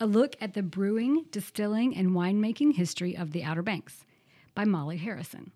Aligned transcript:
A 0.00 0.06
look 0.06 0.36
at 0.40 0.54
the 0.54 0.62
brewing, 0.62 1.24
distilling, 1.32 1.96
and 1.96 2.10
winemaking 2.10 2.74
history 2.74 3.16
of 3.16 3.32
the 3.32 3.42
Outer 3.42 3.62
Banks 3.62 4.04
by 4.54 4.64
Molly 4.64 4.96
Harrison. 4.96 5.50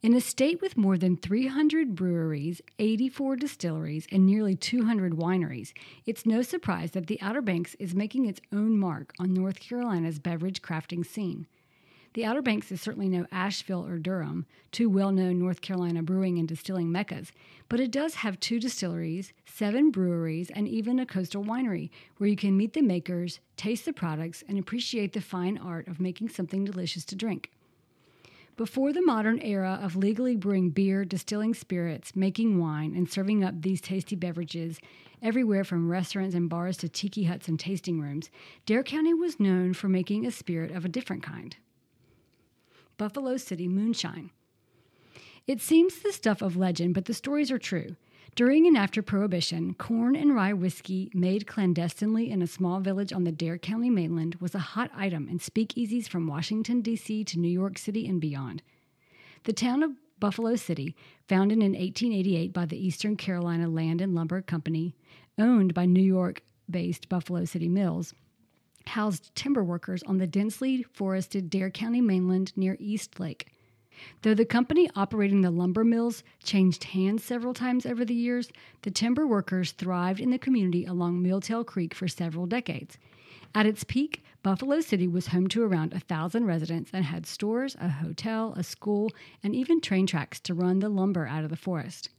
In 0.00 0.14
a 0.14 0.22
state 0.22 0.62
with 0.62 0.78
more 0.78 0.96
than 0.96 1.18
300 1.18 1.94
breweries, 1.94 2.62
84 2.78 3.36
distilleries, 3.36 4.06
and 4.10 4.24
nearly 4.24 4.56
200 4.56 5.12
wineries, 5.14 5.74
it's 6.06 6.24
no 6.24 6.40
surprise 6.40 6.92
that 6.92 7.06
the 7.06 7.20
Outer 7.20 7.42
Banks 7.42 7.74
is 7.78 7.94
making 7.94 8.24
its 8.24 8.40
own 8.52 8.78
mark 8.78 9.12
on 9.18 9.34
North 9.34 9.60
Carolina's 9.60 10.18
beverage 10.18 10.62
crafting 10.62 11.04
scene. 11.04 11.46
The 12.14 12.24
Outer 12.24 12.42
Banks 12.42 12.70
is 12.70 12.80
certainly 12.80 13.08
no 13.08 13.26
Asheville 13.32 13.84
or 13.84 13.98
Durham, 13.98 14.46
two 14.70 14.88
well 14.88 15.10
known 15.10 15.40
North 15.40 15.60
Carolina 15.60 16.00
brewing 16.00 16.38
and 16.38 16.46
distilling 16.46 16.92
meccas, 16.92 17.32
but 17.68 17.80
it 17.80 17.90
does 17.90 18.14
have 18.14 18.38
two 18.38 18.60
distilleries, 18.60 19.32
seven 19.46 19.90
breweries, 19.90 20.48
and 20.50 20.68
even 20.68 21.00
a 21.00 21.06
coastal 21.06 21.42
winery 21.42 21.90
where 22.18 22.30
you 22.30 22.36
can 22.36 22.56
meet 22.56 22.72
the 22.72 22.82
makers, 22.82 23.40
taste 23.56 23.84
the 23.84 23.92
products, 23.92 24.44
and 24.46 24.60
appreciate 24.60 25.12
the 25.12 25.20
fine 25.20 25.58
art 25.58 25.88
of 25.88 25.98
making 25.98 26.28
something 26.28 26.64
delicious 26.64 27.04
to 27.06 27.16
drink. 27.16 27.50
Before 28.56 28.92
the 28.92 29.02
modern 29.02 29.40
era 29.40 29.80
of 29.82 29.96
legally 29.96 30.36
brewing 30.36 30.70
beer, 30.70 31.04
distilling 31.04 31.52
spirits, 31.52 32.14
making 32.14 32.60
wine, 32.60 32.94
and 32.94 33.10
serving 33.10 33.42
up 33.42 33.60
these 33.60 33.80
tasty 33.80 34.14
beverages 34.14 34.78
everywhere 35.20 35.64
from 35.64 35.90
restaurants 35.90 36.36
and 36.36 36.48
bars 36.48 36.76
to 36.76 36.88
tiki 36.88 37.24
huts 37.24 37.48
and 37.48 37.58
tasting 37.58 38.00
rooms, 38.00 38.30
Dare 38.66 38.84
County 38.84 39.14
was 39.14 39.40
known 39.40 39.74
for 39.74 39.88
making 39.88 40.24
a 40.24 40.30
spirit 40.30 40.70
of 40.70 40.84
a 40.84 40.88
different 40.88 41.24
kind 41.24 41.56
Buffalo 42.96 43.36
City 43.36 43.68
Moonshine. 43.68 44.30
It 45.46 45.60
seems 45.60 45.98
the 45.98 46.12
stuff 46.12 46.40
of 46.40 46.56
legend, 46.56 46.94
but 46.94 47.04
the 47.04 47.14
stories 47.14 47.50
are 47.50 47.58
true. 47.58 47.96
During 48.34 48.66
and 48.66 48.76
after 48.76 49.02
Prohibition, 49.02 49.74
corn 49.74 50.16
and 50.16 50.34
rye 50.34 50.52
whiskey 50.52 51.10
made 51.14 51.46
clandestinely 51.46 52.30
in 52.30 52.42
a 52.42 52.46
small 52.46 52.80
village 52.80 53.12
on 53.12 53.24
the 53.24 53.30
Dare 53.30 53.58
County 53.58 53.90
mainland 53.90 54.36
was 54.40 54.54
a 54.54 54.58
hot 54.58 54.90
item 54.96 55.28
in 55.28 55.38
speakeasies 55.38 56.08
from 56.08 56.26
Washington, 56.26 56.80
D.C. 56.80 57.22
to 57.24 57.38
New 57.38 57.48
York 57.48 57.78
City 57.78 58.08
and 58.08 58.20
beyond. 58.20 58.62
The 59.44 59.52
town 59.52 59.82
of 59.82 59.92
Buffalo 60.18 60.56
City, 60.56 60.96
founded 61.28 61.58
in 61.58 61.72
1888 61.72 62.52
by 62.52 62.66
the 62.66 62.78
Eastern 62.78 63.16
Carolina 63.16 63.68
Land 63.68 64.00
and 64.00 64.14
Lumber 64.14 64.40
Company, 64.40 64.96
owned 65.38 65.74
by 65.74 65.84
New 65.86 66.02
York 66.02 66.42
based 66.68 67.08
Buffalo 67.08 67.44
City 67.44 67.68
Mills, 67.68 68.14
housed 68.86 69.34
timber 69.34 69.64
workers 69.64 70.02
on 70.04 70.18
the 70.18 70.26
densely 70.26 70.82
forested 70.82 71.50
Dare 71.50 71.70
County 71.70 72.00
mainland 72.00 72.52
near 72.56 72.76
East 72.78 73.18
Lake. 73.18 73.50
Though 74.22 74.34
the 74.34 74.44
company 74.44 74.90
operating 74.96 75.42
the 75.42 75.50
lumber 75.50 75.84
mills 75.84 76.24
changed 76.42 76.84
hands 76.84 77.22
several 77.22 77.54
times 77.54 77.86
over 77.86 78.04
the 78.04 78.14
years, 78.14 78.50
the 78.82 78.90
timber 78.90 79.26
workers 79.26 79.72
thrived 79.72 80.20
in 80.20 80.30
the 80.30 80.38
community 80.38 80.84
along 80.84 81.22
Milltail 81.22 81.64
Creek 81.64 81.94
for 81.94 82.08
several 82.08 82.46
decades. 82.46 82.98
At 83.54 83.66
its 83.66 83.84
peak, 83.84 84.24
Buffalo 84.42 84.80
City 84.80 85.06
was 85.06 85.28
home 85.28 85.46
to 85.48 85.62
around 85.62 85.92
a 85.92 86.00
thousand 86.00 86.46
residents 86.46 86.90
and 86.92 87.04
had 87.04 87.24
stores, 87.24 87.76
a 87.80 87.88
hotel, 87.88 88.52
a 88.56 88.64
school, 88.64 89.10
and 89.42 89.54
even 89.54 89.80
train 89.80 90.06
tracks 90.06 90.40
to 90.40 90.54
run 90.54 90.80
the 90.80 90.88
lumber 90.88 91.26
out 91.26 91.44
of 91.44 91.50
the 91.50 91.56
forest. 91.56 92.10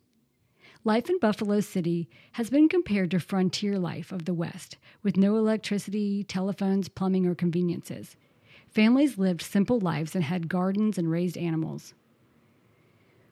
Life 0.87 1.09
in 1.09 1.17
Buffalo 1.17 1.61
City 1.61 2.07
has 2.33 2.51
been 2.51 2.69
compared 2.69 3.09
to 3.09 3.19
frontier 3.19 3.79
life 3.79 4.11
of 4.11 4.25
the 4.25 4.35
West, 4.35 4.77
with 5.01 5.17
no 5.17 5.35
electricity, 5.35 6.23
telephones, 6.23 6.89
plumbing, 6.89 7.25
or 7.25 7.33
conveniences. 7.33 8.15
Families 8.69 9.17
lived 9.17 9.41
simple 9.41 9.79
lives 9.79 10.13
and 10.13 10.23
had 10.23 10.47
gardens 10.47 10.99
and 10.99 11.09
raised 11.09 11.39
animals. 11.39 11.95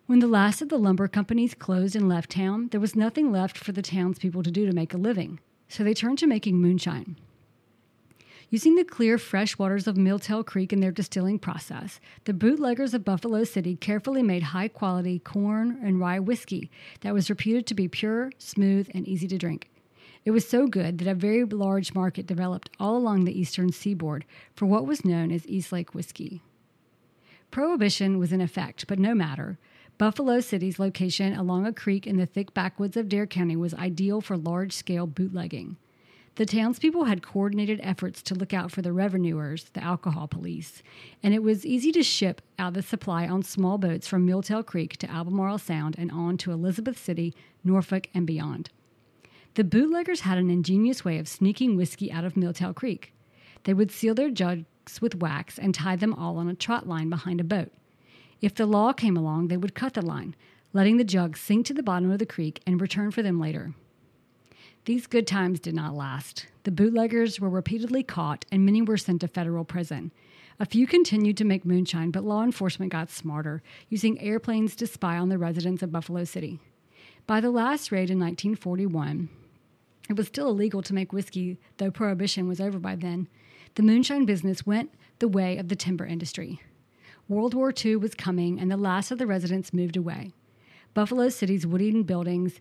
When 0.07 0.17
the 0.17 0.25
last 0.25 0.63
of 0.63 0.69
the 0.69 0.79
lumber 0.79 1.07
companies 1.07 1.53
closed 1.53 1.95
and 1.95 2.09
left 2.09 2.31
town, 2.31 2.69
there 2.71 2.81
was 2.81 2.95
nothing 2.95 3.31
left 3.31 3.59
for 3.59 3.71
the 3.71 3.83
townspeople 3.83 4.41
to 4.41 4.49
do 4.49 4.65
to 4.65 4.73
make 4.73 4.95
a 4.95 4.97
living, 4.97 5.39
so 5.67 5.83
they 5.83 5.93
turned 5.93 6.17
to 6.17 6.27
making 6.27 6.57
moonshine. 6.57 7.17
Using 8.49 8.75
the 8.75 8.83
clear, 8.83 9.17
fresh 9.17 9.57
waters 9.57 9.87
of 9.87 9.95
Milltail 9.95 10.45
Creek 10.45 10.71
in 10.71 10.79
their 10.79 10.91
distilling 10.91 11.39
process, 11.39 11.99
the 12.25 12.33
bootleggers 12.33 12.93
of 12.93 13.05
Buffalo 13.05 13.43
City 13.43 13.75
carefully 13.75 14.21
made 14.21 14.43
high 14.43 14.67
quality 14.67 15.19
corn 15.19 15.79
and 15.81 15.99
rye 15.99 16.19
whiskey 16.19 16.69
that 17.01 17.13
was 17.13 17.29
reputed 17.29 17.65
to 17.67 17.73
be 17.73 17.87
pure, 17.87 18.31
smooth, 18.37 18.89
and 18.93 19.07
easy 19.07 19.27
to 19.27 19.37
drink. 19.37 19.69
It 20.25 20.31
was 20.31 20.47
so 20.47 20.67
good 20.67 20.99
that 20.99 21.07
a 21.07 21.15
very 21.15 21.43
large 21.43 21.93
market 21.93 22.27
developed 22.27 22.69
all 22.79 22.95
along 22.95 23.25
the 23.25 23.37
eastern 23.37 23.71
seaboard 23.71 24.25
for 24.55 24.65
what 24.65 24.85
was 24.85 25.03
known 25.03 25.31
as 25.31 25.47
East 25.47 25.71
Lake 25.71 25.93
whiskey. 25.93 26.41
Prohibition 27.51 28.17
was 28.19 28.31
in 28.31 28.41
effect, 28.41 28.87
but 28.87 28.99
no 28.99 29.13
matter. 29.13 29.57
Buffalo 29.97 30.39
City's 30.39 30.79
location 30.79 31.33
along 31.33 31.65
a 31.65 31.73
creek 31.73 32.07
in 32.07 32.17
the 32.17 32.25
thick 32.25 32.53
backwoods 32.53 32.97
of 32.97 33.09
Dare 33.09 33.27
County 33.27 33.55
was 33.55 33.73
ideal 33.73 34.21
for 34.21 34.37
large 34.37 34.73
scale 34.73 35.05
bootlegging. 35.05 35.77
The 36.35 36.47
townspeople 36.47 37.03
had 37.03 37.21
coordinated 37.21 37.79
efforts 37.83 38.23
to 38.23 38.33
look 38.33 38.55
out 38.55 38.71
for 38.71 38.81
the 38.81 38.91
revenuers, 38.91 39.65
the 39.73 39.83
alcohol 39.83 40.27
police, 40.27 40.81
and 41.21 41.31
it 41.31 41.43
was 41.43 41.63
easy 41.63 41.91
to 41.91 42.01
ship 42.01 42.41
out 42.57 42.73
the 42.73 42.81
supply 42.81 43.27
on 43.27 43.43
small 43.43 43.77
boats 43.77 44.07
from 44.07 44.25
Milltail 44.25 44.65
Creek 44.65 44.97
to 44.97 45.11
Albemarle 45.11 45.59
Sound 45.59 45.95
and 45.95 46.11
on 46.11 46.37
to 46.37 46.51
Elizabeth 46.51 46.97
City, 46.97 47.35
Norfolk, 47.63 48.09
and 48.15 48.25
beyond. 48.25 48.71
The 49.53 49.63
bootleggers 49.63 50.21
had 50.21 50.39
an 50.39 50.49
ingenious 50.49 51.05
way 51.05 51.19
of 51.19 51.27
sneaking 51.27 51.77
whiskey 51.77 52.11
out 52.11 52.25
of 52.25 52.33
Milltail 52.33 52.73
Creek. 52.73 53.13
They 53.65 53.75
would 53.75 53.91
seal 53.91 54.15
their 54.15 54.31
jugs 54.31 54.65
with 54.99 55.21
wax 55.21 55.59
and 55.59 55.75
tie 55.75 55.97
them 55.97 56.15
all 56.15 56.37
on 56.37 56.49
a 56.49 56.55
trot 56.55 56.87
line 56.87 57.11
behind 57.11 57.41
a 57.41 57.43
boat. 57.43 57.71
If 58.41 58.55
the 58.55 58.65
law 58.65 58.91
came 58.91 59.15
along, 59.15 59.49
they 59.49 59.57
would 59.57 59.75
cut 59.75 59.93
the 59.93 60.01
line, 60.01 60.35
letting 60.73 60.97
the 60.97 61.03
jugs 61.03 61.39
sink 61.39 61.67
to 61.67 61.75
the 61.75 61.83
bottom 61.83 62.09
of 62.09 62.17
the 62.17 62.25
creek 62.25 62.59
and 62.65 62.81
return 62.81 63.11
for 63.11 63.21
them 63.21 63.39
later. 63.39 63.75
These 64.85 65.07
good 65.07 65.25
times 65.25 65.61
did 65.61 65.75
not 65.75 65.95
last. 65.95 66.47
The 66.63 66.71
bootleggers 66.71 67.39
were 67.39 67.49
repeatedly 67.49 68.03
caught, 68.03 68.43
and 68.51 68.65
many 68.65 68.81
were 68.81 68.97
sent 68.97 69.21
to 69.21 69.29
federal 69.29 69.63
prison. 69.63 70.11
A 70.59 70.65
few 70.65 70.87
continued 70.87 71.37
to 71.37 71.45
make 71.45 71.63
moonshine, 71.63 72.11
but 72.11 72.25
law 72.25 72.43
enforcement 72.43 72.91
got 72.91 73.09
smarter, 73.09 73.63
using 73.87 74.19
airplanes 74.19 74.75
to 74.75 74.87
spy 74.87 75.17
on 75.17 75.29
the 75.29 75.37
residents 75.37 75.83
of 75.83 75.91
Buffalo 75.93 76.25
City. 76.25 76.59
By 77.25 77.39
the 77.39 77.49
last 77.49 77.93
raid 77.93 78.09
in 78.09 78.19
1941, 78.19 79.29
it 80.09 80.17
was 80.17 80.27
still 80.27 80.49
illegal 80.49 80.81
to 80.81 80.93
make 80.93 81.13
whiskey, 81.13 81.57
though 81.77 81.89
prohibition 81.89 82.49
was 82.49 82.59
over 82.59 82.77
by 82.77 82.97
then. 82.97 83.29
The 83.75 83.83
moonshine 83.83 84.25
business 84.25 84.65
went 84.65 84.91
the 85.19 85.29
way 85.29 85.57
of 85.57 85.69
the 85.69 85.77
timber 85.77 86.05
industry. 86.05 86.61
World 87.29 87.53
War 87.53 87.73
II 87.73 87.95
was 87.95 88.15
coming, 88.15 88.59
and 88.59 88.69
the 88.69 88.75
last 88.75 89.11
of 89.11 89.17
the 89.17 89.27
residents 89.27 89.71
moved 89.71 89.95
away. 89.95 90.33
Buffalo 90.93 91.29
City's 91.29 91.65
wooden 91.65 92.03
buildings 92.03 92.59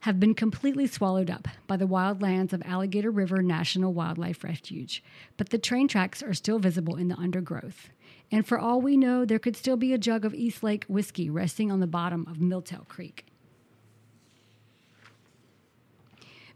have 0.00 0.18
been 0.18 0.34
completely 0.34 0.86
swallowed 0.86 1.30
up 1.30 1.46
by 1.66 1.76
the 1.76 1.86
wildlands 1.86 2.52
of 2.52 2.62
Alligator 2.64 3.10
River 3.10 3.42
National 3.42 3.92
Wildlife 3.92 4.42
Refuge, 4.42 5.02
but 5.36 5.50
the 5.50 5.58
train 5.58 5.88
tracks 5.88 6.22
are 6.22 6.32
still 6.32 6.58
visible 6.58 6.96
in 6.96 7.08
the 7.08 7.18
undergrowth. 7.18 7.90
And 8.32 8.46
for 8.46 8.58
all 8.58 8.80
we 8.80 8.96
know, 8.96 9.24
there 9.24 9.38
could 9.38 9.56
still 9.56 9.76
be 9.76 9.92
a 9.92 9.98
jug 9.98 10.24
of 10.24 10.34
East 10.34 10.62
Lake 10.62 10.84
whiskey 10.88 11.28
resting 11.28 11.70
on 11.70 11.80
the 11.80 11.86
bottom 11.86 12.26
of 12.30 12.38
Milltail 12.38 12.88
Creek. 12.88 13.26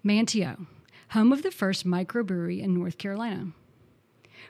Manteo, 0.05 0.67
home 1.11 1.33
of 1.33 1.43
the 1.43 1.51
first 1.51 1.87
microbrewery 1.87 2.61
in 2.61 2.75
North 2.75 2.99
Carolina. 2.99 3.49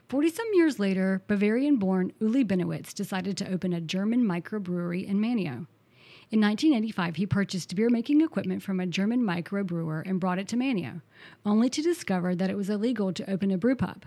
Forty 0.09 0.28
some 0.28 0.49
years 0.53 0.78
later, 0.78 1.22
Bavarian 1.26 1.76
born 1.76 2.12
Uli 2.21 2.44
Bennewitz 2.44 2.93
decided 2.93 3.37
to 3.38 3.50
open 3.50 3.72
a 3.72 3.81
German 3.81 4.25
microbrewery 4.25 5.05
in 5.06 5.19
Manteo. 5.19 5.66
In 6.31 6.41
1985, 6.41 7.17
he 7.17 7.27
purchased 7.27 7.75
beer 7.77 7.91
making 7.91 8.21
equipment 8.21 8.62
from 8.62 8.81
a 8.81 8.87
German 8.87 9.23
microbrewer 9.23 10.03
and 10.07 10.19
brought 10.19 10.39
it 10.39 10.49
to 10.49 10.57
Manteo, 10.57 11.03
only 11.45 11.69
to 11.69 11.83
discover 11.83 12.35
that 12.35 12.51
it 12.51 12.57
was 12.57 12.71
illegal 12.71 13.12
to 13.12 13.31
open 13.31 13.51
a 13.51 13.59
brew 13.59 13.77
pub 13.77 14.05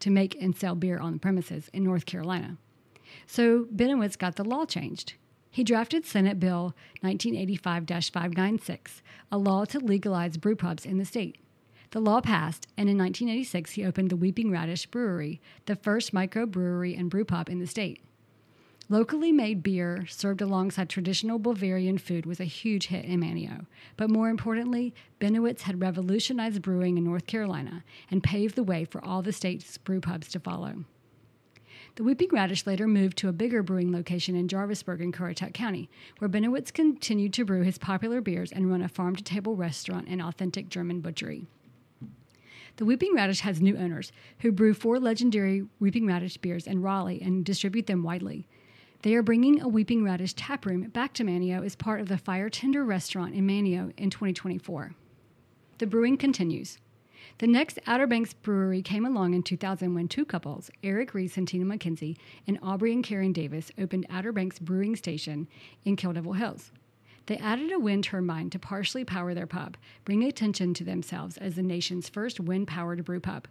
to 0.00 0.10
make 0.10 0.40
and 0.40 0.56
sell 0.56 0.74
beer 0.74 0.98
on 0.98 1.14
the 1.14 1.18
premises 1.18 1.68
in 1.72 1.82
North 1.82 2.06
Carolina. 2.06 2.56
So 3.26 3.64
Bennewitz 3.64 4.16
got 4.16 4.36
the 4.36 4.44
law 4.44 4.64
changed. 4.64 5.14
He 5.50 5.64
drafted 5.64 6.04
Senate 6.04 6.38
Bill 6.38 6.74
1985 7.00 7.86
596, 7.86 9.02
a 9.32 9.38
law 9.38 9.64
to 9.64 9.80
legalize 9.80 10.36
brewpubs 10.36 10.86
in 10.86 10.98
the 10.98 11.04
state. 11.04 11.38
The 11.90 12.00
law 12.00 12.20
passed, 12.20 12.66
and 12.76 12.88
in 12.88 12.98
1986 12.98 13.72
he 13.72 13.84
opened 13.84 14.10
the 14.10 14.16
Weeping 14.16 14.50
Radish 14.50 14.86
Brewery, 14.86 15.40
the 15.66 15.74
first 15.74 16.12
microbrewery 16.12 16.98
and 16.98 17.10
brewpub 17.10 17.48
in 17.48 17.60
the 17.60 17.66
state. 17.66 18.02
Locally 18.90 19.32
made 19.32 19.62
beer 19.62 20.06
served 20.08 20.40
alongside 20.40 20.88
traditional 20.88 21.38
Bavarian 21.38 21.98
food 21.98 22.24
was 22.24 22.40
a 22.40 22.44
huge 22.44 22.86
hit 22.86 23.04
in 23.04 23.20
Manteo. 23.20 23.66
But 23.98 24.08
more 24.08 24.30
importantly, 24.30 24.94
Bennewitz 25.20 25.62
had 25.62 25.82
revolutionized 25.82 26.62
brewing 26.62 26.96
in 26.96 27.04
North 27.04 27.26
Carolina 27.26 27.84
and 28.10 28.22
paved 28.22 28.54
the 28.54 28.62
way 28.62 28.86
for 28.86 29.04
all 29.04 29.20
the 29.20 29.32
state's 29.32 29.76
brew 29.76 30.00
pubs 30.00 30.28
to 30.28 30.40
follow. 30.40 30.84
The 31.96 32.02
Weeping 32.02 32.30
Radish 32.32 32.66
later 32.66 32.86
moved 32.86 33.18
to 33.18 33.28
a 33.28 33.32
bigger 33.32 33.62
brewing 33.62 33.92
location 33.92 34.34
in 34.34 34.48
Jarvisburg 34.48 35.02
in 35.02 35.12
Currituck 35.12 35.52
County, 35.52 35.90
where 36.18 36.28
Bennewitz 36.30 36.72
continued 36.72 37.34
to 37.34 37.44
brew 37.44 37.62
his 37.62 37.76
popular 37.76 38.22
beers 38.22 38.52
and 38.52 38.70
run 38.70 38.80
a 38.80 38.88
farm 38.88 39.16
to 39.16 39.22
table 39.22 39.54
restaurant 39.54 40.08
and 40.08 40.22
authentic 40.22 40.70
German 40.70 41.02
butchery. 41.02 41.46
The 42.76 42.86
Weeping 42.86 43.12
Radish 43.14 43.40
has 43.40 43.60
new 43.60 43.76
owners 43.76 44.12
who 44.38 44.52
brew 44.52 44.72
four 44.72 44.98
legendary 44.98 45.66
Weeping 45.78 46.06
Radish 46.06 46.38
beers 46.38 46.66
in 46.66 46.80
Raleigh 46.80 47.20
and 47.20 47.44
distribute 47.44 47.86
them 47.86 48.02
widely. 48.02 48.48
They 49.02 49.14
are 49.14 49.22
bringing 49.22 49.60
a 49.60 49.68
Weeping 49.68 50.02
Radish 50.02 50.34
taproom 50.34 50.88
back 50.88 51.12
to 51.14 51.24
Manteo 51.24 51.64
as 51.64 51.76
part 51.76 52.00
of 52.00 52.08
the 52.08 52.18
Fire 52.18 52.50
Tender 52.50 52.84
restaurant 52.84 53.32
in 53.32 53.46
Manteo 53.46 53.92
in 53.96 54.10
2024. 54.10 54.92
The 55.78 55.86
brewing 55.86 56.16
continues. 56.16 56.78
The 57.38 57.46
next 57.46 57.78
Outer 57.86 58.08
Banks 58.08 58.32
brewery 58.32 58.82
came 58.82 59.06
along 59.06 59.34
in 59.34 59.44
2000 59.44 59.94
when 59.94 60.08
two 60.08 60.24
couples, 60.24 60.68
Eric 60.82 61.14
Reese 61.14 61.36
and 61.36 61.46
Tina 61.46 61.64
McKenzie, 61.64 62.16
and 62.48 62.58
Aubrey 62.60 62.92
and 62.92 63.04
Karen 63.04 63.32
Davis, 63.32 63.70
opened 63.78 64.04
Outer 64.10 64.32
Banks 64.32 64.58
Brewing 64.58 64.96
Station 64.96 65.46
in 65.84 65.94
Kill 65.94 66.14
Devil 66.14 66.32
Hills. 66.32 66.72
They 67.26 67.36
added 67.36 67.70
a 67.70 67.78
wind 67.78 68.02
turbine 68.02 68.50
to 68.50 68.58
partially 68.58 69.04
power 69.04 69.32
their 69.32 69.46
pub, 69.46 69.76
bringing 70.04 70.26
attention 70.26 70.74
to 70.74 70.82
themselves 70.82 71.36
as 71.36 71.54
the 71.54 71.62
nation's 71.62 72.08
first 72.08 72.40
wind 72.40 72.66
powered 72.66 73.04
brew 73.04 73.20
pub. 73.20 73.46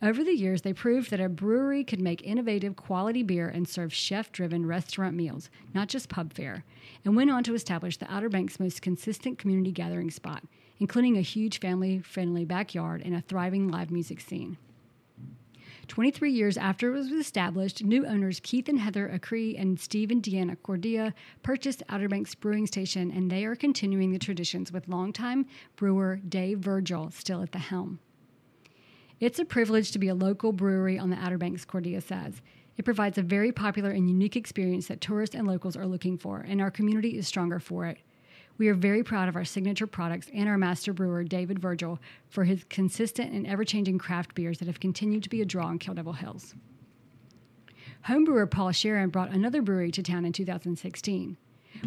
Over 0.00 0.22
the 0.22 0.36
years, 0.36 0.62
they 0.62 0.72
proved 0.72 1.10
that 1.10 1.20
a 1.20 1.28
brewery 1.28 1.82
could 1.82 2.00
make 2.00 2.22
innovative, 2.22 2.76
quality 2.76 3.24
beer 3.24 3.48
and 3.48 3.68
serve 3.68 3.92
chef 3.92 4.30
driven 4.30 4.64
restaurant 4.64 5.16
meals, 5.16 5.50
not 5.74 5.88
just 5.88 6.08
pub 6.08 6.32
fare, 6.32 6.64
and 7.04 7.16
went 7.16 7.32
on 7.32 7.42
to 7.44 7.54
establish 7.54 7.96
the 7.96 8.12
Outer 8.12 8.28
Banks' 8.28 8.60
most 8.60 8.80
consistent 8.80 9.38
community 9.38 9.72
gathering 9.72 10.12
spot, 10.12 10.44
including 10.78 11.16
a 11.16 11.22
huge 11.22 11.58
family 11.58 11.98
friendly 11.98 12.44
backyard 12.44 13.02
and 13.04 13.12
a 13.12 13.20
thriving 13.20 13.68
live 13.68 13.90
music 13.90 14.20
scene. 14.20 14.56
23 15.88 16.30
years 16.30 16.56
after 16.56 16.90
it 16.90 16.98
was 16.98 17.10
established, 17.10 17.82
new 17.82 18.06
owners 18.06 18.38
Keith 18.40 18.68
and 18.68 18.78
Heather 18.78 19.08
Acree 19.08 19.60
and 19.60 19.80
Steve 19.80 20.12
and 20.12 20.22
Deanna 20.22 20.56
Cordia 20.58 21.12
purchased 21.42 21.82
Outer 21.88 22.08
Banks 22.08 22.36
Brewing 22.36 22.68
Station, 22.68 23.10
and 23.10 23.32
they 23.32 23.44
are 23.46 23.56
continuing 23.56 24.12
the 24.12 24.18
traditions 24.20 24.70
with 24.70 24.86
longtime 24.86 25.46
brewer 25.74 26.20
Dave 26.28 26.60
Virgil 26.60 27.10
still 27.10 27.42
at 27.42 27.50
the 27.50 27.58
helm. 27.58 27.98
It's 29.20 29.40
a 29.40 29.44
privilege 29.44 29.90
to 29.92 29.98
be 29.98 30.06
a 30.06 30.14
local 30.14 30.52
brewery 30.52 30.96
on 30.96 31.10
the 31.10 31.16
Outer 31.16 31.38
Banks, 31.38 31.64
Cordia 31.64 32.00
says. 32.00 32.40
It 32.76 32.84
provides 32.84 33.18
a 33.18 33.22
very 33.22 33.50
popular 33.50 33.90
and 33.90 34.08
unique 34.08 34.36
experience 34.36 34.86
that 34.86 35.00
tourists 35.00 35.34
and 35.34 35.44
locals 35.44 35.76
are 35.76 35.86
looking 35.86 36.16
for, 36.16 36.44
and 36.46 36.60
our 36.60 36.70
community 36.70 37.18
is 37.18 37.26
stronger 37.26 37.58
for 37.58 37.86
it. 37.86 37.98
We 38.58 38.68
are 38.68 38.74
very 38.74 39.02
proud 39.02 39.28
of 39.28 39.34
our 39.34 39.44
signature 39.44 39.88
products 39.88 40.30
and 40.32 40.48
our 40.48 40.56
master 40.56 40.92
brewer, 40.92 41.24
David 41.24 41.58
Virgil, 41.58 41.98
for 42.28 42.44
his 42.44 42.62
consistent 42.70 43.32
and 43.32 43.44
ever 43.44 43.64
changing 43.64 43.98
craft 43.98 44.36
beers 44.36 44.58
that 44.58 44.68
have 44.68 44.78
continued 44.78 45.24
to 45.24 45.28
be 45.28 45.42
a 45.42 45.44
draw 45.44 45.68
in 45.70 45.80
Kill 45.80 45.94
Devil 45.94 46.12
Hills. 46.12 46.54
Homebrewer 48.06 48.48
Paul 48.48 48.68
Charron 48.68 49.10
brought 49.10 49.30
another 49.30 49.62
brewery 49.62 49.90
to 49.90 50.02
town 50.02 50.24
in 50.24 50.32
2016. 50.32 51.36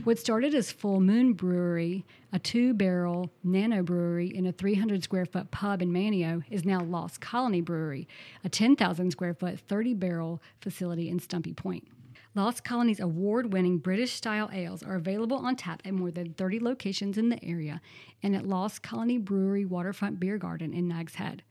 What 0.03 0.17
started 0.17 0.55
as 0.55 0.71
Full 0.71 0.99
Moon 0.99 1.33
Brewery, 1.33 2.05
a 2.33 2.39
two 2.39 2.73
barrel 2.73 3.29
nano 3.43 3.83
brewery 3.83 4.27
in 4.27 4.47
a 4.47 4.51
300 4.51 5.03
square 5.03 5.25
foot 5.25 5.51
pub 5.51 5.81
in 5.81 5.91
Manteo, 5.91 6.43
is 6.49 6.65
now 6.65 6.81
Lost 6.81 7.21
Colony 7.21 7.61
Brewery, 7.61 8.07
a 8.43 8.49
10,000 8.49 9.11
square 9.11 9.33
foot 9.35 9.59
30 9.59 9.93
barrel 9.93 10.41
facility 10.59 11.09
in 11.09 11.19
Stumpy 11.19 11.53
Point. 11.53 11.87
Lost 12.33 12.63
Colony's 12.63 13.01
award 13.01 13.53
winning 13.53 13.77
British 13.77 14.13
style 14.13 14.49
ales 14.51 14.81
are 14.81 14.95
available 14.95 15.37
on 15.37 15.55
tap 15.55 15.81
at 15.85 15.93
more 15.93 16.09
than 16.09 16.33
30 16.33 16.61
locations 16.61 17.17
in 17.17 17.29
the 17.29 17.43
area 17.43 17.81
and 18.23 18.35
at 18.35 18.47
Lost 18.47 18.81
Colony 18.81 19.17
Brewery 19.17 19.65
Waterfront 19.65 20.19
Beer 20.19 20.37
Garden 20.37 20.73
in 20.73 20.87
Nags 20.87 21.15
Head. 21.15 21.43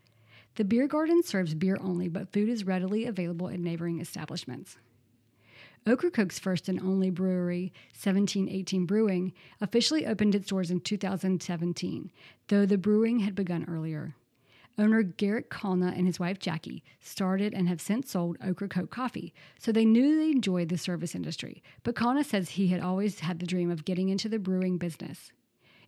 The 0.57 0.65
beer 0.65 0.89
garden 0.89 1.23
serves 1.23 1.55
beer 1.55 1.79
only, 1.81 2.09
but 2.09 2.33
food 2.33 2.49
is 2.49 2.67
readily 2.67 3.05
available 3.05 3.49
at 3.49 3.61
neighboring 3.61 4.01
establishments. 4.01 4.77
Ocracoke's 5.87 6.38
first 6.38 6.69
and 6.69 6.79
only 6.81 7.11
brewery, 7.11 7.73
1718 7.94 8.85
Brewing, 8.85 9.32
officially 9.61 10.06
opened 10.06 10.35
its 10.35 10.49
doors 10.49 10.71
in 10.71 10.81
2017, 10.81 12.11
though 12.49 12.67
the 12.67 12.77
brewing 12.77 13.21
had 13.21 13.35
begun 13.35 13.65
earlier. 13.69 14.15
Owner 14.79 15.03
Garrett 15.03 15.50
Kalna 15.50 15.97
and 15.97 16.06
his 16.06 16.21
wife 16.21 16.38
Jackie 16.38 16.82
started 17.00 17.53
and 17.53 17.69
have 17.69 17.81
since 17.81 18.11
sold 18.11 18.38
Ocracoke 18.41 18.91
coffee, 18.91 19.35
so 19.59 19.73
they 19.73 19.85
knew 19.85 20.17
they 20.17 20.31
enjoyed 20.31 20.69
the 20.69 20.79
service 20.79 21.15
industry. 21.15 21.62
But 21.83 21.94
Kalna 21.94 22.25
says 22.25 22.50
he 22.50 22.69
had 22.69 22.81
always 22.81 23.21
had 23.21 23.41
the 23.41 23.47
dream 23.47 23.71
of 23.71 23.85
getting 23.85 24.09
into 24.09 24.29
the 24.29 24.38
brewing 24.38 24.79
business. 24.79 25.33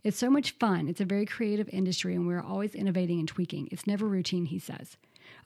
It's 0.05 0.19
so 0.19 0.31
much 0.31 0.53
fun. 0.59 0.89
It's 0.89 1.01
a 1.01 1.07
very 1.07 1.27
creative 1.27 1.69
industry, 1.69 2.15
and 2.15 2.27
we're 2.27 2.43
always 2.43 2.75
innovating 2.75 3.19
and 3.21 3.29
tweaking. 3.29 3.69
It's 3.71 3.87
never 3.87 4.07
routine, 4.07 4.47
he 4.47 4.59
says. 4.59 4.97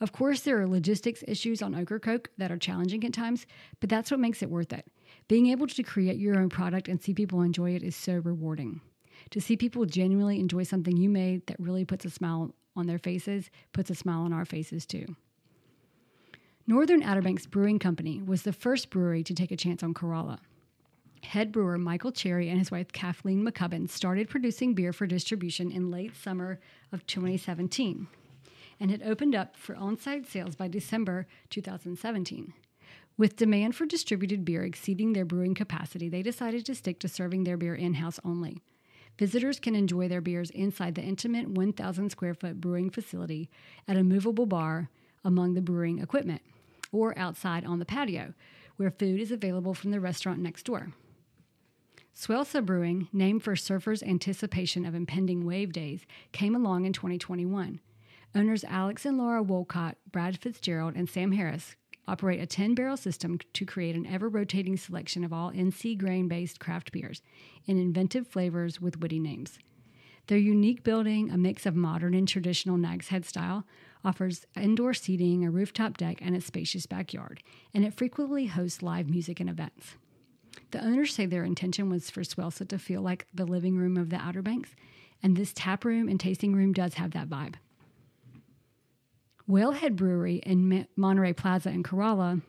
Of 0.01 0.13
course, 0.13 0.43
there 0.43 0.61
are 0.61 0.67
logistics 0.67 1.25
issues 1.27 1.63
on 1.63 1.75
Ocracoke 1.75 2.31
that 2.37 2.53
are 2.53 2.59
challenging 2.59 3.05
at 3.05 3.15
times, 3.15 3.47
but 3.81 3.89
that's 3.89 4.11
what 4.11 4.21
makes 4.21 4.43
it 4.43 4.51
worth 4.51 4.73
it. 4.73 4.87
Being 5.27 5.47
able 5.47 5.67
to 5.67 5.83
create 5.83 6.19
your 6.19 6.39
own 6.39 6.51
product 6.51 6.89
and 6.89 7.03
see 7.03 7.15
people 7.15 7.41
enjoy 7.41 7.75
it 7.75 7.83
is 7.83 7.97
so 7.97 8.17
rewarding. 8.17 8.83
To 9.31 9.41
see 9.41 9.57
people 9.57 9.87
genuinely 9.87 10.39
enjoy 10.39 10.65
something 10.65 10.97
you 10.97 11.09
made 11.09 11.47
that 11.47 11.59
really 11.59 11.85
puts 11.85 12.05
a 12.05 12.11
smile 12.11 12.55
on 12.77 12.87
their 12.87 12.99
faces 12.99 13.51
puts 13.73 13.89
a 13.89 13.95
smile 13.95 14.21
on 14.21 14.35
our 14.35 14.45
faces 14.45 14.85
too. 14.85 15.07
Northern 16.67 17.03
Outer 17.03 17.23
Banks 17.23 17.47
Brewing 17.47 17.79
Company 17.79 18.21
was 18.23 18.43
the 18.43 18.53
first 18.53 18.91
brewery 18.91 19.25
to 19.25 19.35
take 19.35 19.51
a 19.51 19.57
chance 19.57 19.83
on 19.83 19.95
Corolla. 19.95 20.41
Head 21.23 21.53
brewer 21.53 21.79
Michael 21.79 22.13
Cherry 22.13 22.51
and 22.51 22.59
his 22.59 22.71
wife 22.71 22.93
Kathleen 22.93 23.43
McCubbin 23.43 23.89
started 23.89 24.29
producing 24.29 24.75
beer 24.75 24.93
for 24.93 25.07
distribution 25.07 25.73
in 25.73 25.91
late 25.91 26.15
summer 26.15 26.61
of 26.93 27.07
2017 27.07 28.09
and 28.79 28.91
had 28.91 29.03
opened 29.03 29.35
up 29.35 29.57
for 29.57 29.75
on 29.77 29.97
site 29.97 30.27
sales 30.27 30.55
by 30.55 30.69
December 30.69 31.27
2017. 31.51 32.53
With 33.19 33.37
demand 33.37 33.75
for 33.75 33.87
distributed 33.87 34.45
beer 34.45 34.63
exceeding 34.65 35.13
their 35.13 35.25
brewing 35.25 35.55
capacity, 35.55 36.09
they 36.09 36.23
decided 36.23 36.67
to 36.67 36.75
stick 36.75 36.99
to 37.01 37.09
serving 37.09 37.45
their 37.45 37.57
beer 37.57 37.75
in 37.75 37.95
house 37.95 38.21
only. 38.25 38.63
Visitors 39.19 39.59
can 39.59 39.75
enjoy 39.75 40.09
their 40.09 40.21
beers 40.21 40.51
inside 40.51 40.95
the 40.95 41.03
intimate 41.03 41.49
1,000 41.49 42.11
square 42.11 42.35
foot 42.35 42.61
brewing 42.61 42.91
facility 42.91 43.49
at 43.89 43.97
a 43.97 44.05
movable 44.05 44.45
bar 44.45 44.91
among 45.25 45.55
the 45.55 45.63
brewing 45.63 45.99
equipment, 45.99 46.43
or 46.93 47.19
outside 47.19 47.65
on 47.65 47.79
the 47.79 47.87
patio, 47.87 48.35
where 48.77 48.91
food 48.91 49.19
is 49.19 49.33
available 49.33 49.73
from 49.73 49.91
the 49.91 50.01
restaurant 50.01 50.39
next 50.39 50.65
door. 50.65 50.93
Swelsa 52.15 52.65
Brewing, 52.65 53.09
named 53.13 53.43
for 53.43 53.55
surfers' 53.55 54.03
anticipation 54.03 54.87
of 54.87 54.95
impending 54.95 55.45
wave 55.45 55.73
days, 55.73 56.07
came 56.33 56.55
along 56.55 56.85
in 56.85 56.93
2021. 56.93 57.81
Owners 58.37 58.65
Alex 58.65 59.07
and 59.07 59.17
Laura 59.17 59.43
Wolcott, 59.43 59.97
Brad 60.13 60.39
Fitzgerald, 60.39 60.95
and 60.95 61.09
Sam 61.09 61.33
Harris 61.33 61.75
operate 62.07 62.39
a 62.39 62.45
10 62.45 62.75
barrel 62.75 62.99
system 62.99 63.39
to 63.55 63.65
create 63.65 63.97
an 63.97 64.05
ever 64.05 64.29
rotating 64.29 64.77
selection 64.77 65.25
of 65.25 65.33
all 65.33 65.51
NC 65.53 65.97
grain 65.97 66.29
based 66.29 66.61
craft 66.61 66.93
beers 66.93 67.23
in 67.65 67.79
inventive 67.79 68.27
flavors 68.27 68.79
with 68.79 69.01
witty 69.01 69.19
names. 69.19 69.59
Their 70.27 70.37
unique 70.37 70.85
building, 70.85 71.31
a 71.31 71.39
mix 71.39 71.65
of 71.65 71.75
modern 71.75 72.13
and 72.13 72.29
traditional 72.29 72.77
Nag's 72.77 73.09
Head 73.09 73.25
style, 73.25 73.65
offers 74.05 74.45
indoor 74.55 74.93
seating, 74.93 75.43
a 75.43 75.51
rooftop 75.51 75.97
deck, 75.97 76.19
and 76.21 76.37
a 76.37 76.43
spacious 76.43 76.85
backyard, 76.85 77.43
and 77.73 77.87
it 77.87 77.95
frequently 77.95 78.47
hosts 78.47 78.83
live 78.83 79.09
music 79.09 79.41
and 79.41 79.49
events. 79.49 79.95
The 80.73 80.85
owners 80.85 81.15
say 81.15 81.25
their 81.25 81.45
intention 81.45 81.89
was 81.89 82.11
for 82.11 82.21
Swelsa 82.21 82.69
to 82.69 82.79
feel 82.79 83.01
like 83.01 83.29
the 83.33 83.47
living 83.47 83.79
room 83.79 83.97
of 83.97 84.11
the 84.11 84.17
Outer 84.17 84.43
Banks, 84.43 84.77
and 85.23 85.37
this 85.37 85.55
tap 85.55 85.87
room 85.87 86.07
and 86.07 86.21
tasting 86.21 86.55
room 86.55 86.75
does 86.75 86.95
have 86.95 87.13
that 87.13 87.31
vibe. 87.31 87.55
Whalehead 89.49 89.95
Brewery 89.95 90.37
in 90.45 90.89
Monterey 90.97 91.33
Plaza 91.33 91.69
in 91.69 91.85
Corolla 91.85 92.41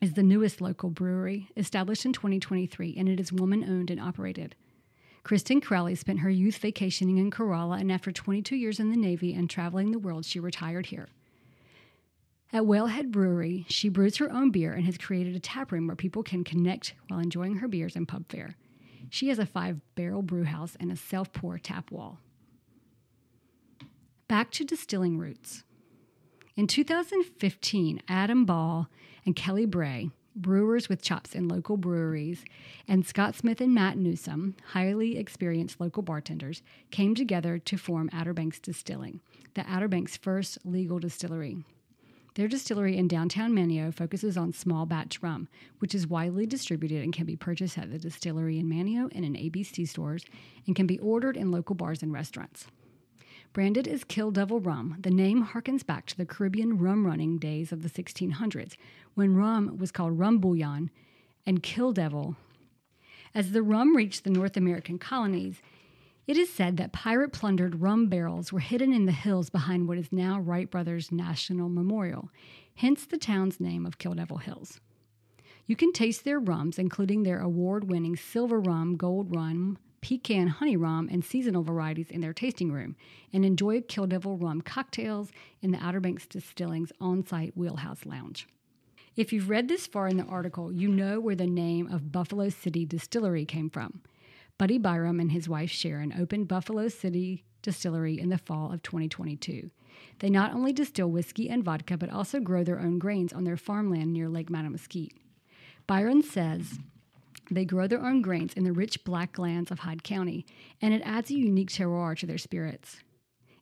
is 0.00 0.14
the 0.14 0.22
newest 0.22 0.62
local 0.62 0.88
brewery, 0.88 1.50
established 1.58 2.06
in 2.06 2.14
2023, 2.14 2.94
and 2.96 3.06
it 3.06 3.20
is 3.20 3.30
woman 3.30 3.62
owned 3.62 3.90
and 3.90 4.00
operated. 4.00 4.54
Kristen 5.24 5.60
Crowley 5.60 5.94
spent 5.94 6.20
her 6.20 6.30
youth 6.30 6.56
vacationing 6.56 7.18
in 7.18 7.30
Corolla, 7.30 7.76
and 7.76 7.92
after 7.92 8.10
22 8.10 8.56
years 8.56 8.80
in 8.80 8.90
the 8.90 8.96
Navy 8.96 9.34
and 9.34 9.48
traveling 9.48 9.90
the 9.92 9.98
world, 9.98 10.24
she 10.24 10.40
retired 10.40 10.86
here. 10.86 11.08
At 12.50 12.62
Whalehead 12.62 13.10
Brewery, 13.10 13.66
she 13.68 13.90
brews 13.90 14.16
her 14.16 14.32
own 14.32 14.50
beer 14.50 14.72
and 14.72 14.86
has 14.86 14.96
created 14.96 15.36
a 15.36 15.40
tap 15.40 15.70
room 15.70 15.86
where 15.86 15.96
people 15.96 16.22
can 16.22 16.44
connect 16.44 16.94
while 17.08 17.20
enjoying 17.20 17.56
her 17.56 17.68
beers 17.68 17.94
and 17.94 18.08
pub 18.08 18.24
fare. 18.30 18.56
She 19.10 19.28
has 19.28 19.38
a 19.38 19.46
five 19.46 19.80
barrel 19.96 20.22
brew 20.22 20.44
house 20.44 20.78
and 20.80 20.90
a 20.90 20.96
self 20.96 21.30
pour 21.34 21.58
tap 21.58 21.90
wall. 21.90 22.20
Back 24.28 24.50
to 24.52 24.64
distilling 24.64 25.18
roots. 25.18 25.64
In 26.54 26.66
2015, 26.66 28.02
Adam 28.08 28.44
Ball 28.44 28.86
and 29.24 29.34
Kelly 29.34 29.64
Bray, 29.64 30.10
brewers 30.36 30.86
with 30.86 31.00
chops 31.00 31.34
in 31.34 31.48
local 31.48 31.78
breweries, 31.78 32.44
and 32.86 33.06
Scott 33.06 33.34
Smith 33.34 33.62
and 33.62 33.74
Matt 33.74 33.96
Newsom, 33.96 34.56
highly 34.72 35.16
experienced 35.16 35.80
local 35.80 36.02
bartenders, 36.02 36.62
came 36.90 37.14
together 37.14 37.58
to 37.58 37.78
form 37.78 38.10
Outer 38.12 38.34
Banks 38.34 38.58
Distilling, 38.58 39.20
the 39.54 39.64
Outer 39.66 39.88
Banks' 39.88 40.18
first 40.18 40.58
legal 40.62 40.98
distillery. 40.98 41.64
Their 42.34 42.48
distillery 42.48 42.98
in 42.98 43.08
downtown 43.08 43.52
Manteo 43.52 43.90
focuses 43.90 44.36
on 44.36 44.52
small 44.52 44.84
batch 44.84 45.22
rum, 45.22 45.48
which 45.78 45.94
is 45.94 46.06
widely 46.06 46.44
distributed 46.44 47.02
and 47.02 47.14
can 47.14 47.24
be 47.24 47.36
purchased 47.36 47.78
at 47.78 47.90
the 47.90 47.98
distillery 47.98 48.58
in 48.58 48.68
Manteo 48.68 49.08
and 49.14 49.24
in 49.24 49.32
ABC 49.32 49.88
stores 49.88 50.26
and 50.66 50.76
can 50.76 50.86
be 50.86 50.98
ordered 50.98 51.38
in 51.38 51.50
local 51.50 51.74
bars 51.74 52.02
and 52.02 52.12
restaurants. 52.12 52.66
Branded 53.52 53.86
as 53.86 54.02
Kill 54.04 54.30
Devil 54.30 54.60
rum, 54.60 54.96
the 54.98 55.10
name 55.10 55.44
harkens 55.44 55.84
back 55.84 56.06
to 56.06 56.16
the 56.16 56.24
Caribbean 56.24 56.78
rum 56.78 57.06
running 57.06 57.36
days 57.36 57.70
of 57.70 57.82
the 57.82 57.90
1600s, 57.90 58.76
when 59.14 59.36
rum 59.36 59.76
was 59.76 59.92
called 59.92 60.18
rumbullion 60.18 60.88
and 61.44 61.62
Kill 61.62 61.92
Devil. 61.92 62.36
As 63.34 63.52
the 63.52 63.62
rum 63.62 63.94
reached 63.94 64.24
the 64.24 64.30
North 64.30 64.56
American 64.56 64.98
colonies, 64.98 65.60
it 66.26 66.38
is 66.38 66.50
said 66.50 66.78
that 66.78 66.92
pirate 66.92 67.32
plundered 67.32 67.82
rum 67.82 68.06
barrels 68.06 68.54
were 68.54 68.60
hidden 68.60 68.94
in 68.94 69.04
the 69.04 69.12
hills 69.12 69.50
behind 69.50 69.86
what 69.86 69.98
is 69.98 70.10
now 70.10 70.40
Wright 70.40 70.70
Brothers 70.70 71.12
National 71.12 71.68
Memorial, 71.68 72.30
hence 72.76 73.04
the 73.04 73.18
town's 73.18 73.60
name 73.60 73.84
of 73.84 73.98
Kill 73.98 74.14
Devil 74.14 74.38
Hills. 74.38 74.80
You 75.66 75.76
can 75.76 75.92
taste 75.92 76.24
their 76.24 76.38
rums, 76.38 76.78
including 76.78 77.22
their 77.22 77.40
award 77.40 77.90
winning 77.90 78.16
silver 78.16 78.60
rum, 78.60 78.96
gold 78.96 79.34
rum, 79.34 79.76
pecan 80.02 80.48
honey 80.48 80.76
rum 80.76 81.08
and 81.10 81.24
seasonal 81.24 81.62
varieties 81.62 82.10
in 82.10 82.20
their 82.20 82.34
tasting 82.34 82.70
room 82.70 82.96
and 83.32 83.44
enjoy 83.44 83.80
Kill 83.80 84.06
Devil 84.06 84.36
rum 84.36 84.60
cocktails 84.60 85.32
in 85.62 85.70
the 85.70 85.82
Outer 85.82 86.00
Banks 86.00 86.26
Distilling's 86.26 86.92
on 87.00 87.24
site 87.24 87.56
wheelhouse 87.56 88.04
lounge. 88.04 88.46
If 89.16 89.32
you've 89.32 89.48
read 89.48 89.68
this 89.68 89.86
far 89.86 90.08
in 90.08 90.16
the 90.16 90.24
article, 90.24 90.72
you 90.72 90.88
know 90.88 91.20
where 91.20 91.36
the 91.36 91.46
name 91.46 91.86
of 91.86 92.12
Buffalo 92.12 92.48
City 92.48 92.84
Distillery 92.84 93.44
came 93.44 93.70
from. 93.70 94.02
Buddy 94.58 94.78
Byram 94.78 95.20
and 95.20 95.32
his 95.32 95.48
wife 95.48 95.70
Sharon 95.70 96.12
opened 96.18 96.48
Buffalo 96.48 96.88
City 96.88 97.44
Distillery 97.62 98.18
in 98.18 98.28
the 98.28 98.38
fall 98.38 98.72
of 98.72 98.82
2022. 98.82 99.70
They 100.18 100.30
not 100.30 100.52
only 100.52 100.72
distill 100.72 101.10
whiskey 101.10 101.48
and 101.48 101.62
vodka, 101.62 101.96
but 101.96 102.10
also 102.10 102.40
grow 102.40 102.64
their 102.64 102.80
own 102.80 102.98
grains 102.98 103.32
on 103.32 103.44
their 103.44 103.56
farmland 103.56 104.12
near 104.12 104.28
Lake 104.28 104.50
Mattamuskeet. 104.50 105.12
Byram 105.86 106.22
says 106.22 106.78
they 107.50 107.64
grow 107.64 107.86
their 107.86 108.04
own 108.04 108.22
grains 108.22 108.54
in 108.54 108.64
the 108.64 108.72
rich 108.72 109.04
black 109.04 109.38
lands 109.38 109.70
of 109.70 109.80
Hyde 109.80 110.02
County, 110.02 110.46
and 110.80 110.94
it 110.94 111.02
adds 111.04 111.30
a 111.30 111.34
unique 111.34 111.70
terroir 111.70 112.16
to 112.18 112.26
their 112.26 112.38
spirits. 112.38 112.98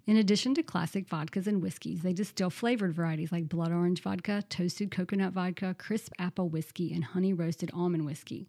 In 0.07 0.17
addition 0.17 0.55
to 0.55 0.63
classic 0.63 1.07
vodkas 1.09 1.47
and 1.47 1.63
whiskeys, 1.63 2.03
they 2.03 2.13
distill 2.13 2.51
flavored 2.51 2.95
varieties 2.95 3.31
like 3.31 3.49
blood 3.49 3.71
orange 3.71 4.03
vodka, 4.03 4.43
toasted 4.49 4.91
coconut 4.91 5.33
vodka, 5.33 5.75
crisp 5.79 6.13
apple 6.19 6.49
whiskey, 6.49 6.93
and 6.93 7.05
honey 7.05 7.33
roasted 7.33 7.71
almond 7.73 8.05
whiskey. 8.05 8.49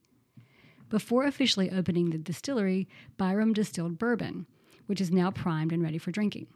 Before 0.89 1.25
officially 1.25 1.69
opening 1.69 2.09
the 2.09 2.17
distillery, 2.17 2.87
Byram 3.17 3.53
distilled 3.53 3.97
bourbon, 3.97 4.47
which 4.87 4.99
is 4.99 5.11
now 5.11 5.31
primed 5.31 5.71
and 5.71 5.83
ready 5.83 5.97
for 5.97 6.11
drinking. 6.11 6.47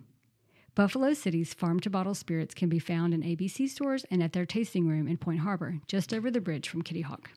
Buffalo 0.75 1.13
City's 1.13 1.53
farm 1.53 1.79
to 1.79 1.89
bottle 1.89 2.15
spirits 2.15 2.53
can 2.53 2.67
be 2.67 2.79
found 2.79 3.13
in 3.13 3.22
ABC 3.22 3.70
stores 3.70 4.05
and 4.12 4.22
at 4.22 4.34
their 4.34 4.46
tasting 4.46 4.88
room 4.88 5.08
in 5.08 5.15
Point 5.15 5.39
Harbor, 5.39 5.79
just 5.88 6.13
over 6.13 6.29
the 6.29 6.41
bridge 6.41 6.67
from 6.67 6.82
Kitty 6.82 7.01
Hawk. 7.01 7.29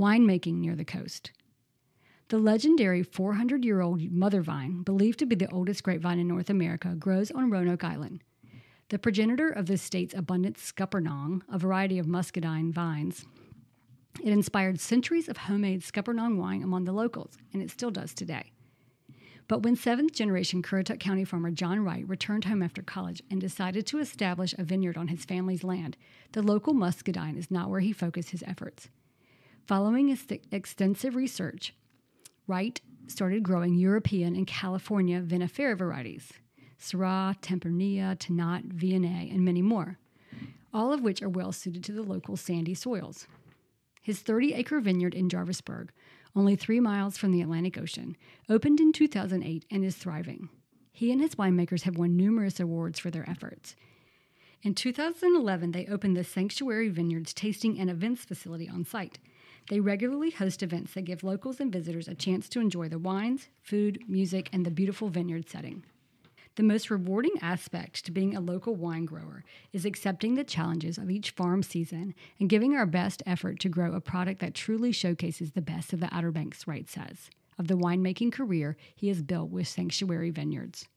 Winemaking 0.00 0.54
near 0.54 0.74
the 0.74 0.84
coast. 0.84 1.30
The 2.28 2.38
legendary 2.38 3.02
400 3.02 3.66
year 3.66 3.82
old 3.82 4.00
mother 4.10 4.40
vine, 4.40 4.82
believed 4.82 5.18
to 5.18 5.26
be 5.26 5.36
the 5.36 5.50
oldest 5.50 5.82
grapevine 5.82 6.18
in 6.18 6.26
North 6.26 6.48
America, 6.48 6.94
grows 6.94 7.30
on 7.30 7.50
Roanoke 7.50 7.84
Island. 7.84 8.24
The 8.88 8.98
progenitor 8.98 9.50
of 9.50 9.66
the 9.66 9.76
state's 9.76 10.14
abundant 10.14 10.56
scuppernong, 10.56 11.42
a 11.52 11.58
variety 11.58 11.98
of 11.98 12.06
muscadine 12.06 12.72
vines, 12.72 13.26
it 14.24 14.32
inspired 14.32 14.80
centuries 14.80 15.28
of 15.28 15.36
homemade 15.36 15.82
scuppernong 15.82 16.36
wine 16.36 16.62
among 16.62 16.84
the 16.84 16.92
locals, 16.92 17.36
and 17.52 17.62
it 17.62 17.70
still 17.70 17.90
does 17.90 18.14
today. 18.14 18.52
But 19.48 19.64
when 19.64 19.76
seventh 19.76 20.14
generation 20.14 20.62
Currituck 20.62 20.98
County 20.98 21.24
farmer 21.26 21.50
John 21.50 21.80
Wright 21.80 22.08
returned 22.08 22.46
home 22.46 22.62
after 22.62 22.80
college 22.80 23.22
and 23.30 23.38
decided 23.38 23.86
to 23.88 23.98
establish 23.98 24.54
a 24.56 24.64
vineyard 24.64 24.96
on 24.96 25.08
his 25.08 25.26
family's 25.26 25.62
land, 25.62 25.98
the 26.32 26.40
local 26.40 26.72
muscadine 26.72 27.36
is 27.36 27.50
not 27.50 27.68
where 27.68 27.80
he 27.80 27.92
focused 27.92 28.30
his 28.30 28.42
efforts. 28.46 28.88
Following 29.66 30.16
extensive 30.50 31.14
research, 31.14 31.74
Wright 32.46 32.80
started 33.06 33.42
growing 33.42 33.74
European 33.74 34.34
and 34.34 34.46
California 34.46 35.20
vinifera 35.20 35.76
varieties 35.76 36.32
Syrah, 36.78 37.38
Tempranillo, 37.40 38.16
Tannat, 38.16 38.72
Viognier, 38.72 39.32
and 39.32 39.44
many 39.44 39.62
more, 39.62 39.98
all 40.72 40.92
of 40.92 41.02
which 41.02 41.22
are 41.22 41.28
well 41.28 41.52
suited 41.52 41.84
to 41.84 41.92
the 41.92 42.02
local 42.02 42.36
sandy 42.36 42.74
soils. 42.74 43.26
His 44.02 44.20
30 44.20 44.54
acre 44.54 44.80
vineyard 44.80 45.14
in 45.14 45.28
Jarvisburg 45.28 45.90
only 46.34 46.56
three 46.56 46.80
miles 46.80 47.16
from 47.16 47.32
the 47.32 47.42
Atlantic 47.42 47.76
Ocean, 47.78 48.16
opened 48.48 48.80
in 48.80 48.92
2008 48.92 49.64
and 49.70 49.84
is 49.84 49.96
thriving. 49.96 50.48
He 50.92 51.10
and 51.12 51.20
his 51.20 51.34
winemakers 51.34 51.82
have 51.82 51.96
won 51.96 52.16
numerous 52.16 52.60
awards 52.60 52.98
for 52.98 53.10
their 53.10 53.28
efforts. 53.28 53.74
In 54.62 54.74
2011, 54.74 55.72
they 55.72 55.86
opened 55.86 56.16
the 56.16 56.24
Sanctuary 56.24 56.88
Vineyards 56.88 57.32
tasting 57.32 57.78
and 57.78 57.88
events 57.88 58.24
facility 58.24 58.68
on 58.68 58.84
site. 58.84 59.18
They 59.68 59.80
regularly 59.80 60.30
host 60.30 60.62
events 60.62 60.94
that 60.94 61.02
give 61.02 61.22
locals 61.22 61.60
and 61.60 61.72
visitors 61.72 62.08
a 62.08 62.14
chance 62.14 62.48
to 62.50 62.60
enjoy 62.60 62.88
the 62.88 62.98
wines, 62.98 63.48
food, 63.62 64.02
music, 64.08 64.48
and 64.52 64.66
the 64.66 64.70
beautiful 64.70 65.08
vineyard 65.08 65.48
setting. 65.48 65.84
The 66.56 66.62
most 66.64 66.90
rewarding 66.90 67.36
aspect 67.40 68.04
to 68.04 68.12
being 68.12 68.36
a 68.36 68.40
local 68.40 68.74
wine 68.74 69.04
grower 69.04 69.44
is 69.72 69.84
accepting 69.84 70.34
the 70.34 70.44
challenges 70.44 70.98
of 70.98 71.10
each 71.10 71.30
farm 71.30 71.62
season 71.62 72.14
and 72.38 72.48
giving 72.48 72.74
our 72.74 72.86
best 72.86 73.22
effort 73.24 73.60
to 73.60 73.68
grow 73.68 73.94
a 73.94 74.00
product 74.00 74.40
that 74.40 74.54
truly 74.54 74.92
showcases 74.92 75.52
the 75.52 75.62
best 75.62 75.92
of 75.92 76.00
the 76.00 76.12
Outer 76.14 76.32
Banks, 76.32 76.66
Wright 76.66 76.88
says, 76.88 77.30
of 77.58 77.68
the 77.68 77.78
winemaking 77.78 78.32
career 78.32 78.76
he 78.94 79.08
has 79.08 79.22
built 79.22 79.50
with 79.50 79.68
Sanctuary 79.68 80.30
Vineyards. 80.30 80.88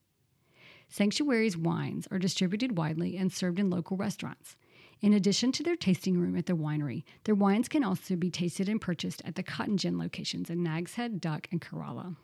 Sanctuary's 0.90 1.58
wines 1.58 2.08
are 2.12 2.20
distributed 2.20 2.78
widely 2.78 3.16
and 3.16 3.32
served 3.32 3.60
in 3.60 3.70
local 3.70 3.96
restaurants. 3.96 4.56
In 5.04 5.12
addition 5.12 5.52
to 5.52 5.64
their 5.64 5.76
tasting 5.76 6.18
room 6.18 6.38
at 6.38 6.46
the 6.46 6.54
winery, 6.54 7.04
their 7.26 7.36
wines 7.36 7.68
can 7.68 7.84
also 7.84 8.16
be 8.16 8.32
tasted 8.32 8.70
and 8.70 8.80
purchased 8.80 9.22
at 9.26 9.36
the 9.36 9.44
Cotton 9.44 9.76
Gin 9.76 9.98
locations 9.98 10.50
in 10.50 10.64
Nags 10.64 10.94
Head, 10.94 11.20
Duck, 11.20 11.46
and 11.52 11.60
Corolla. 11.60 12.16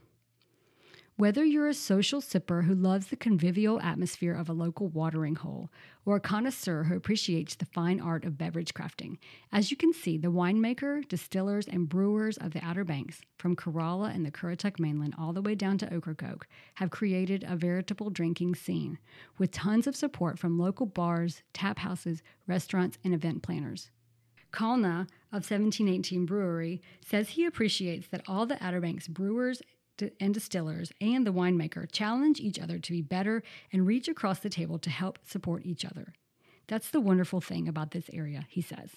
Whether 1.20 1.44
you're 1.44 1.68
a 1.68 1.74
social 1.74 2.22
sipper 2.22 2.64
who 2.64 2.74
loves 2.74 3.08
the 3.08 3.18
convivial 3.18 3.82
atmosphere 3.82 4.34
of 4.34 4.48
a 4.48 4.54
local 4.54 4.88
watering 4.88 5.36
hole, 5.36 5.70
or 6.06 6.16
a 6.16 6.22
connoisseur 6.22 6.86
who 6.86 6.96
appreciates 6.96 7.56
the 7.56 7.66
fine 7.66 8.00
art 8.00 8.24
of 8.24 8.38
beverage 8.38 8.74
crafting, 8.74 9.18
as 9.52 9.70
you 9.70 9.76
can 9.76 9.92
see, 9.92 10.18
the 10.18 10.32
winemaker, 10.32 11.06
distillers, 11.10 11.68
and 11.68 11.90
brewers 11.90 12.38
of 12.38 12.54
the 12.54 12.64
Outer 12.64 12.86
Banks, 12.86 13.20
from 13.38 13.58
Corolla 13.58 14.12
and 14.16 14.26
the 14.26 14.32
Currituck 14.32 14.80
mainland 14.80 15.14
all 15.20 15.34
the 15.34 15.42
way 15.42 15.56
down 15.56 15.78
to 15.80 15.94
Ocracoke, 15.94 16.48
have 16.76 16.90
created 16.90 17.44
a 17.46 17.58
veritable 17.58 18.10
drinking 18.10 18.56
scene, 18.56 18.98
with 19.38 19.52
tons 19.52 19.88
of 19.88 19.98
support 19.98 20.40
from 20.40 20.58
local 20.58 20.86
bars, 20.86 21.44
tap 21.52 21.80
houses, 21.80 22.24
restaurants, 22.48 22.98
and 23.04 23.14
event 23.14 23.44
planners. 23.44 23.92
Kalna 24.54 25.02
of 25.34 25.44
1718 25.44 26.26
Brewery 26.26 26.82
says 27.06 27.30
he 27.30 27.46
appreciates 27.46 28.08
that 28.08 28.24
all 28.26 28.46
the 28.46 28.64
Outer 28.64 28.80
Banks 28.80 29.10
brewers 29.10 29.62
and 30.20 30.34
distillers 30.34 30.92
and 31.02 31.26
the 31.26 31.34
winemaker 31.34 31.90
challenge 31.92 32.40
each 32.40 32.60
other 32.60 32.80
to 32.80 32.92
be 32.92 33.02
better 33.02 33.44
and 33.72 33.88
reach 33.88 34.08
across 34.08 34.40
the 34.40 34.50
table 34.50 34.80
to 34.80 34.90
help 34.90 35.20
support 35.26 35.66
each 35.66 35.86
other. 35.86 36.14
That's 36.68 36.90
the 36.90 37.02
wonderful 37.02 37.42
thing 37.42 37.68
about 37.68 37.92
this 37.92 38.10
area, 38.14 38.46
he 38.50 38.62
says. 38.62 38.92